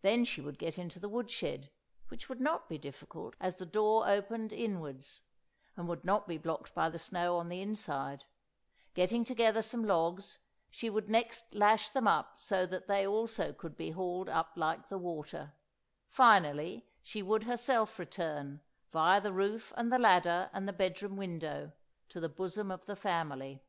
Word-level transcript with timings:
Then 0.00 0.24
she 0.24 0.40
would 0.40 0.58
get 0.58 0.78
into 0.78 0.98
the 0.98 1.10
wood 1.10 1.30
shed—which 1.30 2.30
would 2.30 2.40
not 2.40 2.70
be 2.70 2.78
difficult, 2.78 3.36
as 3.38 3.56
the 3.56 3.66
door 3.66 4.08
opened 4.08 4.50
inwards, 4.50 5.20
and 5.76 5.86
would 5.88 6.06
not 6.06 6.26
be 6.26 6.38
blocked 6.38 6.74
by 6.74 6.88
the 6.88 6.98
snow 6.98 7.36
on 7.36 7.50
the 7.50 7.60
inside; 7.60 8.24
getting 8.94 9.24
together 9.24 9.60
some 9.60 9.84
logs, 9.84 10.38
she 10.70 10.88
would 10.88 11.10
next 11.10 11.54
lash 11.54 11.90
them 11.90 12.08
up 12.08 12.40
so 12.40 12.64
that 12.64 12.86
they 12.88 13.06
also 13.06 13.52
could 13.52 13.76
be 13.76 13.90
hauled 13.90 14.30
up 14.30 14.52
like 14.56 14.88
the 14.88 14.96
water; 14.96 15.52
finally, 16.08 16.86
she 17.02 17.22
would 17.22 17.44
herself 17.44 17.98
return, 17.98 18.62
viâ 18.90 19.22
the 19.22 19.34
roof 19.34 19.70
and 19.76 19.92
the 19.92 19.98
ladder 19.98 20.48
and 20.54 20.66
the 20.66 20.72
bedroom 20.72 21.14
window, 21.14 21.72
to 22.08 22.20
the 22.20 22.30
bosom 22.30 22.70
of 22.70 22.86
the 22.86 22.96
family. 22.96 23.62